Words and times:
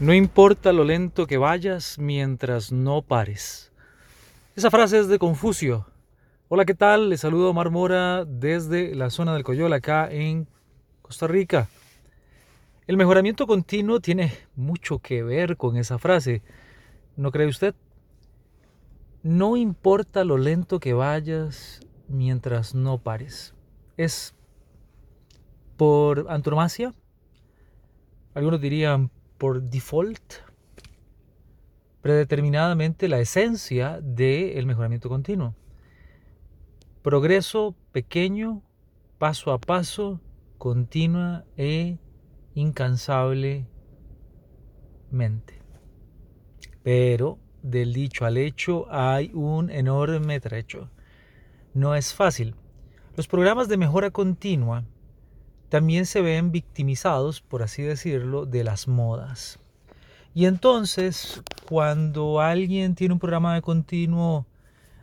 No 0.00 0.14
importa 0.14 0.72
lo 0.72 0.84
lento 0.84 1.26
que 1.26 1.36
vayas 1.36 1.98
mientras 1.98 2.72
no 2.72 3.02
pares. 3.02 3.70
Esa 4.56 4.70
frase 4.70 4.98
es 4.98 5.08
de 5.08 5.18
Confucio. 5.18 5.88
Hola, 6.48 6.64
¿qué 6.64 6.74
tal? 6.74 7.10
Les 7.10 7.20
saludo 7.20 7.50
Omar 7.50 7.68
Mora 7.68 8.24
desde 8.24 8.94
la 8.94 9.10
zona 9.10 9.34
del 9.34 9.44
Coyol, 9.44 9.74
acá 9.74 10.10
en 10.10 10.48
Costa 11.02 11.26
Rica. 11.26 11.68
El 12.86 12.96
mejoramiento 12.96 13.46
continuo 13.46 14.00
tiene 14.00 14.32
mucho 14.56 15.00
que 15.00 15.22
ver 15.22 15.58
con 15.58 15.76
esa 15.76 15.98
frase. 15.98 16.40
¿No 17.16 17.30
cree 17.30 17.46
usted? 17.46 17.74
No 19.22 19.58
importa 19.58 20.24
lo 20.24 20.38
lento 20.38 20.80
que 20.80 20.94
vayas 20.94 21.80
mientras 22.08 22.74
no 22.74 22.96
pares. 22.96 23.52
Es 23.98 24.34
por 25.76 26.24
antonomasia. 26.30 26.94
Algunos 28.32 28.62
dirían 28.62 29.10
por 29.40 29.62
default, 29.62 30.34
predeterminadamente 32.02 33.08
la 33.08 33.20
esencia 33.20 33.98
del 34.02 34.66
mejoramiento 34.66 35.08
continuo. 35.08 35.54
Progreso 37.00 37.74
pequeño, 37.90 38.62
paso 39.16 39.50
a 39.52 39.58
paso, 39.58 40.20
continua 40.58 41.46
e 41.56 41.96
incansablemente. 42.54 43.64
Pero 46.82 47.38
del 47.62 47.94
dicho 47.94 48.26
al 48.26 48.36
hecho 48.36 48.92
hay 48.92 49.30
un 49.32 49.70
enorme 49.70 50.38
trecho. 50.40 50.90
No 51.72 51.94
es 51.94 52.12
fácil. 52.12 52.56
Los 53.16 53.26
programas 53.26 53.68
de 53.68 53.78
mejora 53.78 54.10
continua 54.10 54.84
también 55.70 56.04
se 56.04 56.20
ven 56.20 56.52
victimizados, 56.52 57.40
por 57.40 57.62
así 57.62 57.82
decirlo, 57.82 58.44
de 58.44 58.64
las 58.64 58.88
modas. 58.88 59.58
Y 60.34 60.46
entonces, 60.46 61.42
cuando 61.66 62.40
alguien 62.40 62.94
tiene 62.94 63.14
un 63.14 63.20
programa 63.20 63.54
de 63.54 63.62
continuo 63.62 64.46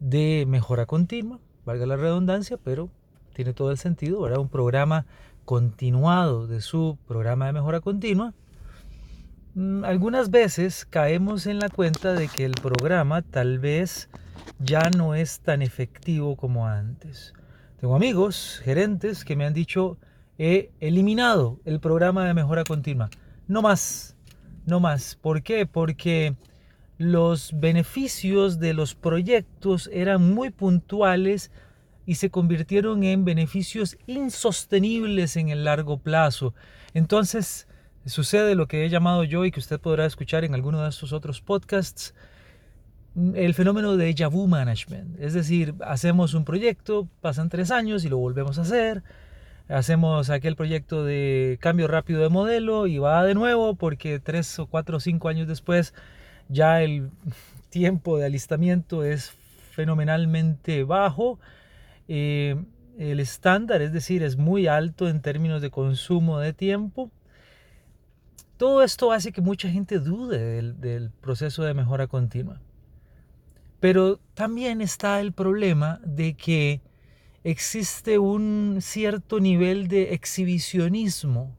de 0.00 0.44
mejora 0.46 0.84
continua, 0.84 1.38
valga 1.64 1.86
la 1.86 1.96
redundancia, 1.96 2.56
pero 2.62 2.90
tiene 3.34 3.52
todo 3.52 3.70
el 3.70 3.78
sentido, 3.78 4.20
¿verdad? 4.20 4.40
Un 4.40 4.48
programa 4.48 5.06
continuado 5.44 6.46
de 6.46 6.60
su 6.60 6.98
programa 7.06 7.46
de 7.46 7.52
mejora 7.52 7.80
continua, 7.80 8.34
mm, 9.54 9.84
algunas 9.84 10.30
veces 10.30 10.84
caemos 10.84 11.46
en 11.46 11.60
la 11.60 11.68
cuenta 11.68 12.14
de 12.14 12.28
que 12.28 12.44
el 12.44 12.54
programa 12.54 13.22
tal 13.22 13.60
vez 13.60 14.08
ya 14.58 14.90
no 14.96 15.14
es 15.14 15.40
tan 15.40 15.62
efectivo 15.62 16.36
como 16.36 16.66
antes. 16.66 17.32
Tengo 17.80 17.94
amigos, 17.94 18.60
gerentes, 18.64 19.24
que 19.24 19.36
me 19.36 19.46
han 19.46 19.54
dicho, 19.54 19.98
he 20.38 20.70
eliminado 20.80 21.60
el 21.64 21.80
programa 21.80 22.24
de 22.24 22.34
mejora 22.34 22.64
continua. 22.64 23.10
No 23.48 23.60
más, 23.60 24.16
no 24.66 24.80
más. 24.80 25.16
¿Por 25.20 25.42
qué? 25.42 25.66
Porque 25.66 26.36
los 26.96 27.52
beneficios 27.58 28.58
de 28.58 28.74
los 28.74 28.94
proyectos 28.94 29.88
eran 29.92 30.32
muy 30.32 30.50
puntuales 30.50 31.50
y 32.06 32.14
se 32.14 32.30
convirtieron 32.30 33.04
en 33.04 33.24
beneficios 33.24 33.98
insostenibles 34.06 35.36
en 35.36 35.50
el 35.50 35.64
largo 35.64 35.98
plazo. 35.98 36.54
Entonces, 36.94 37.68
sucede 38.06 38.54
lo 38.54 38.66
que 38.66 38.84
he 38.84 38.88
llamado 38.88 39.24
yo 39.24 39.44
y 39.44 39.50
que 39.50 39.60
usted 39.60 39.80
podrá 39.80 40.06
escuchar 40.06 40.44
en 40.44 40.54
alguno 40.54 40.82
de 40.82 40.88
estos 40.88 41.12
otros 41.12 41.40
podcasts, 41.40 42.14
el 43.34 43.54
fenómeno 43.54 43.96
de 43.96 44.10
déjà 44.10 44.30
vu 44.30 44.46
management. 44.46 45.20
Es 45.20 45.34
decir, 45.34 45.74
hacemos 45.84 46.34
un 46.34 46.44
proyecto, 46.44 47.08
pasan 47.20 47.48
tres 47.48 47.70
años 47.70 48.04
y 48.04 48.08
lo 48.08 48.16
volvemos 48.18 48.58
a 48.58 48.62
hacer, 48.62 49.02
hacemos 49.68 50.30
aquel 50.30 50.56
proyecto 50.56 51.04
de 51.04 51.58
cambio 51.60 51.88
rápido 51.88 52.22
de 52.22 52.28
modelo 52.28 52.86
y 52.86 52.98
va 52.98 53.24
de 53.24 53.34
nuevo 53.34 53.74
porque 53.74 54.18
tres 54.18 54.58
o 54.58 54.66
cuatro 54.66 54.96
o 54.96 55.00
cinco 55.00 55.28
años 55.28 55.46
después 55.46 55.94
ya 56.48 56.82
el 56.82 57.10
tiempo 57.68 58.18
de 58.18 58.26
alistamiento 58.26 59.04
es 59.04 59.32
fenomenalmente 59.72 60.84
bajo. 60.84 61.38
Eh, 62.08 62.56
el 62.98 63.20
estándar, 63.20 63.80
es 63.82 63.92
decir, 63.92 64.22
es 64.22 64.36
muy 64.36 64.66
alto 64.66 65.08
en 65.08 65.20
términos 65.20 65.62
de 65.62 65.70
consumo 65.70 66.40
de 66.40 66.52
tiempo. 66.52 67.12
Todo 68.56 68.82
esto 68.82 69.12
hace 69.12 69.30
que 69.30 69.40
mucha 69.40 69.68
gente 69.68 70.00
dude 70.00 70.38
del, 70.38 70.80
del 70.80 71.10
proceso 71.10 71.62
de 71.62 71.74
mejora 71.74 72.08
continua. 72.08 72.60
Pero 73.78 74.18
también 74.34 74.80
está 74.80 75.20
el 75.20 75.32
problema 75.32 76.00
de 76.04 76.34
que 76.34 76.80
existe 77.44 78.18
un 78.18 78.78
cierto 78.80 79.40
nivel 79.40 79.88
de 79.88 80.14
exhibicionismo 80.14 81.56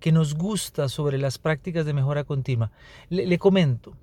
que 0.00 0.12
nos 0.12 0.34
gusta 0.34 0.88
sobre 0.88 1.18
las 1.18 1.38
prácticas 1.38 1.84
de 1.84 1.92
mejora 1.92 2.24
continua. 2.24 2.70
Le, 3.10 3.38
comento, 3.38 3.94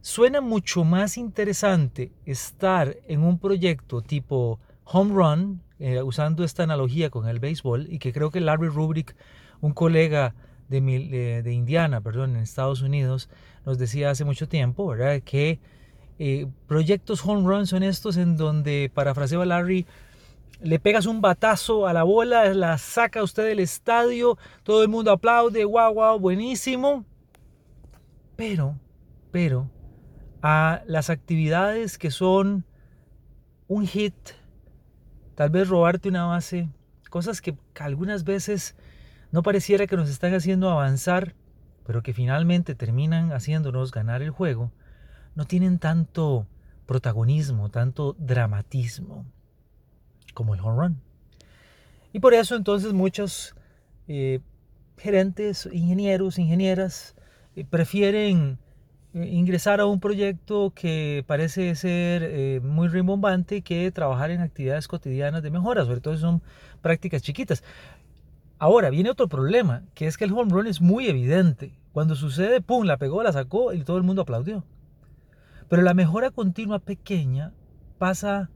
suena 0.00 0.40
mucho 0.40 0.84
más 0.84 1.16
interesante 1.16 2.12
estar 2.26 2.96
en 3.08 3.22
un 3.22 3.38
proyecto 3.38 4.02
tipo 4.02 4.60
home 4.84 5.14
run, 5.14 5.62
eh, 5.78 6.02
usando 6.02 6.44
esta 6.44 6.64
analogía 6.64 7.10
con 7.10 7.26
el 7.28 7.38
béisbol, 7.38 7.86
y 7.90 7.98
que 7.98 8.12
creo 8.12 8.30
que 8.30 8.40
Larry 8.40 8.68
Rubrick, 8.68 9.16
un 9.60 9.72
colega 9.72 10.34
de, 10.68 11.42
de, 11.42 11.52
Indiana, 11.52 12.00
perdón, 12.00 12.36
en 12.36 12.42
Estados 12.42 12.82
Unidos, 12.82 13.28
nos 13.64 13.78
decía 13.78 14.10
hace 14.10 14.24
mucho 14.24 14.48
tiempo, 14.48 14.86
¿verdad? 14.86 15.20
Que 15.24 15.58
eh, 16.18 16.46
proyectos 16.66 17.24
home 17.24 17.48
run 17.48 17.66
son 17.66 17.82
estos 17.82 18.16
en 18.16 18.36
donde, 18.36 18.90
parafraseo 18.92 19.42
a 19.42 19.46
Larry, 19.46 19.86
le 20.60 20.78
pegas 20.78 21.06
un 21.06 21.20
batazo 21.20 21.86
a 21.86 21.92
la 21.92 22.02
bola, 22.02 22.52
la 22.54 22.76
saca 22.78 23.22
usted 23.22 23.44
del 23.44 23.60
estadio, 23.60 24.38
todo 24.62 24.82
el 24.82 24.88
mundo 24.88 25.10
aplaude, 25.10 25.64
wow, 25.64 25.94
wow, 25.94 26.18
buenísimo. 26.18 27.04
Pero, 28.36 28.78
pero, 29.30 29.70
a 30.42 30.82
las 30.86 31.10
actividades 31.10 31.98
que 31.98 32.10
son 32.10 32.64
un 33.68 33.86
hit, 33.86 34.14
tal 35.34 35.50
vez 35.50 35.68
robarte 35.68 36.08
una 36.08 36.26
base, 36.26 36.68
cosas 37.08 37.40
que 37.40 37.56
algunas 37.78 38.24
veces 38.24 38.76
no 39.32 39.42
pareciera 39.42 39.86
que 39.86 39.96
nos 39.96 40.10
están 40.10 40.34
haciendo 40.34 40.70
avanzar, 40.70 41.34
pero 41.86 42.02
que 42.02 42.12
finalmente 42.12 42.74
terminan 42.74 43.32
haciéndonos 43.32 43.92
ganar 43.92 44.22
el 44.22 44.30
juego, 44.30 44.72
no 45.34 45.44
tienen 45.44 45.78
tanto 45.78 46.46
protagonismo, 46.86 47.70
tanto 47.70 48.14
dramatismo 48.18 49.24
como 50.40 50.54
el 50.54 50.60
home 50.60 50.82
run. 50.82 51.02
Y 52.14 52.20
por 52.20 52.32
eso 52.32 52.56
entonces 52.56 52.94
muchos 52.94 53.54
eh, 54.08 54.40
gerentes, 54.96 55.68
ingenieros, 55.70 56.38
ingenieras 56.38 57.14
eh, 57.56 57.66
prefieren 57.68 58.58
eh, 59.12 59.26
ingresar 59.26 59.80
a 59.80 59.84
un 59.84 60.00
proyecto 60.00 60.72
que 60.74 61.24
parece 61.26 61.74
ser 61.74 62.62
muy 62.62 62.88
rimbombante 62.88 63.60
que 63.60 63.92
trabajar 63.92 64.30
en 64.30 64.40
actividades 64.40 64.88
cotidianas 64.88 65.42
de 65.42 65.50
mejora, 65.50 65.84
sobre 65.84 66.00
todo 66.00 66.16
son 66.16 66.40
prácticas 66.80 67.20
chiquitas. 67.20 67.62
Ahora 68.58 68.88
viene 68.88 69.10
otro 69.10 69.28
problema, 69.28 69.82
que 69.92 70.06
es 70.06 70.16
que 70.16 70.24
el 70.24 70.32
home 70.32 70.52
run 70.54 70.66
es 70.68 70.80
muy 70.80 71.06
evidente. 71.06 71.78
Cuando 71.92 72.14
sucede, 72.14 72.62
pum, 72.62 72.86
la 72.86 72.96
pegó, 72.96 73.22
la 73.22 73.32
sacó 73.32 73.74
y 73.74 73.84
todo 73.84 73.98
el 73.98 74.04
mundo 74.04 74.22
aplaudió. 74.22 74.64
Pero 75.68 75.82
la 75.82 75.92
mejora 75.92 76.30
continua 76.30 76.78
pequeña 76.78 77.52
pasa 77.98 78.48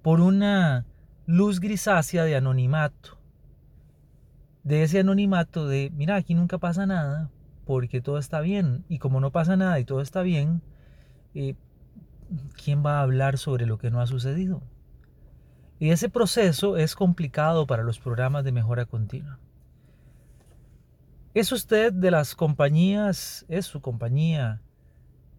por 0.00 0.22
una 0.22 0.86
luz 1.30 1.60
grisácea 1.60 2.24
de 2.24 2.34
anonimato. 2.34 3.16
De 4.64 4.82
ese 4.82 4.98
anonimato 4.98 5.68
de, 5.68 5.90
mira, 5.94 6.16
aquí 6.16 6.34
nunca 6.34 6.58
pasa 6.58 6.86
nada 6.86 7.30
porque 7.66 8.00
todo 8.00 8.18
está 8.18 8.40
bien. 8.40 8.84
Y 8.88 8.98
como 8.98 9.20
no 9.20 9.30
pasa 9.30 9.56
nada 9.56 9.78
y 9.78 9.84
todo 9.84 10.00
está 10.00 10.22
bien, 10.22 10.60
eh, 11.34 11.54
¿quién 12.62 12.84
va 12.84 12.98
a 12.98 13.02
hablar 13.02 13.38
sobre 13.38 13.66
lo 13.66 13.78
que 13.78 13.92
no 13.92 14.00
ha 14.00 14.08
sucedido? 14.08 14.60
Y 15.78 15.90
ese 15.90 16.08
proceso 16.08 16.76
es 16.76 16.96
complicado 16.96 17.64
para 17.66 17.84
los 17.84 18.00
programas 18.00 18.42
de 18.42 18.52
mejora 18.52 18.84
continua. 18.84 19.38
¿Es 21.32 21.52
usted 21.52 21.92
de 21.92 22.10
las 22.10 22.34
compañías, 22.34 23.46
es 23.48 23.66
su 23.66 23.80
compañía, 23.80 24.60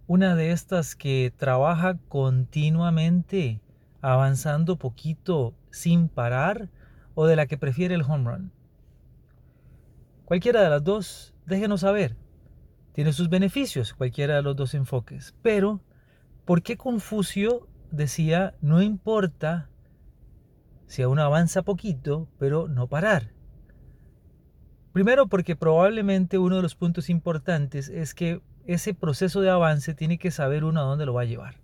una 0.08 0.36
de 0.36 0.52
estas 0.52 0.96
que 0.96 1.34
trabaja 1.36 1.98
continuamente, 2.08 3.60
avanzando 4.02 4.78
poquito 4.78 5.54
sin 5.70 6.10
parar, 6.10 6.70
o 7.14 7.26
de 7.26 7.36
la 7.36 7.46
que 7.46 7.58
prefiere 7.58 7.96
el 7.96 8.04
home 8.04 8.30
run. 8.30 8.52
Cualquiera 10.26 10.62
de 10.62 10.70
las 10.70 10.84
dos, 10.84 11.34
déjenos 11.46 11.82
saber. 11.82 12.16
Tiene 12.94 13.14
sus 13.14 13.30
beneficios, 13.30 13.94
cualquiera 13.94 14.36
de 14.36 14.42
los 14.42 14.56
dos 14.56 14.74
enfoques. 14.74 15.34
Pero, 15.42 15.82
¿por 16.46 16.62
qué 16.62 16.78
Confucio 16.78 17.68
decía, 17.92 18.56
no 18.62 18.82
importa 18.82 19.70
si 20.88 21.02
aún 21.02 21.20
avanza 21.20 21.64
poquito, 21.64 22.28
pero 22.38 22.68
no 22.68 22.88
parar? 22.88 23.32
Primero 24.94 25.28
porque 25.28 25.56
probablemente 25.56 26.38
uno 26.38 26.58
de 26.58 26.62
los 26.62 26.76
puntos 26.76 27.10
importantes 27.10 27.88
es 27.88 28.14
que 28.14 28.42
ese 28.66 28.94
proceso 28.94 29.40
de 29.40 29.50
avance 29.50 29.94
tiene 29.94 30.18
que 30.18 30.32
saber 30.32 30.64
uno 30.66 30.82
a 30.82 30.84
dónde 30.84 31.06
lo 31.06 31.14
va 31.14 31.22
a 31.22 31.26
llevar. 31.26 31.56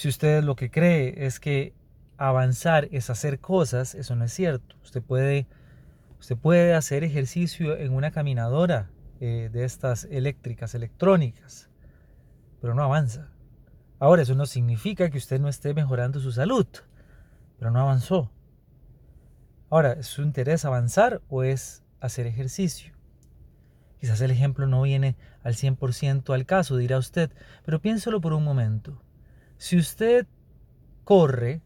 Si 0.00 0.08
usted 0.08 0.42
lo 0.42 0.56
que 0.56 0.70
cree 0.70 1.26
es 1.26 1.40
que 1.40 1.74
avanzar 2.16 2.88
es 2.90 3.10
hacer 3.10 3.38
cosas, 3.38 3.94
eso 3.94 4.16
no 4.16 4.24
es 4.24 4.32
cierto. 4.32 4.74
Usted 4.82 5.02
puede, 5.02 5.46
usted 6.18 6.38
puede 6.38 6.72
hacer 6.72 7.04
ejercicio 7.04 7.76
en 7.76 7.92
una 7.92 8.10
caminadora 8.10 8.88
eh, 9.20 9.50
de 9.52 9.64
estas 9.64 10.04
eléctricas, 10.10 10.74
electrónicas, 10.74 11.68
pero 12.62 12.74
no 12.74 12.82
avanza. 12.82 13.28
Ahora, 13.98 14.22
eso 14.22 14.34
no 14.34 14.46
significa 14.46 15.10
que 15.10 15.18
usted 15.18 15.38
no 15.38 15.50
esté 15.50 15.74
mejorando 15.74 16.18
su 16.18 16.32
salud, 16.32 16.66
pero 17.58 17.70
no 17.70 17.82
avanzó. 17.82 18.32
Ahora, 19.68 19.92
¿es 19.92 20.06
su 20.06 20.22
interés 20.22 20.64
avanzar 20.64 21.20
o 21.28 21.42
es 21.42 21.82
hacer 22.00 22.26
ejercicio? 22.26 22.94
Quizás 23.98 24.22
el 24.22 24.30
ejemplo 24.30 24.66
no 24.66 24.80
viene 24.80 25.16
al 25.42 25.56
100% 25.56 26.32
al 26.32 26.46
caso, 26.46 26.78
dirá 26.78 26.96
usted, 26.96 27.30
pero 27.66 27.82
piénselo 27.82 28.22
por 28.22 28.32
un 28.32 28.44
momento. 28.44 29.02
Si 29.60 29.76
usted 29.76 30.26
corre, 31.04 31.60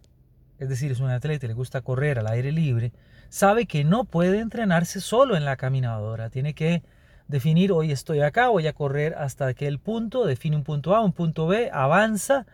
es 0.59 0.69
decir, 0.69 0.91
es 0.91 0.99
un 0.99 1.11
atleta 1.11 1.47
y 1.47 1.49
le 1.49 1.55
gusta 1.55 1.81
correr 1.81 2.19
al 2.19 2.27
aire 2.27 2.51
libre, 2.51 2.93
sabe 3.29 3.67
que 3.67 3.85
no 3.85 4.03
puede 4.03 4.41
entrenarse 4.41 5.01
solo 5.01 5.37
en 5.37 5.45
la 5.45 5.57
caminadora, 5.57 6.29
tiene 6.29 6.55
que 6.55 6.83
definir 7.29 7.71
hoy 7.71 7.93
estoy 7.93 8.21
acá, 8.21 8.49
voy 8.49 8.67
a 8.67 8.73
correr 8.73 9.15
hasta 9.15 9.47
aquel 9.47 9.79
punto, 9.79 10.27
define 10.27 10.57
un 10.57 10.65
punto 10.65 10.97
A, 10.97 11.03
un 11.03 11.13
punto 11.13 11.47
B, 11.47 11.71
avanza. 11.73 12.47